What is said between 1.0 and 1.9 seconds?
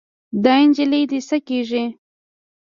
دې څه کيږي؟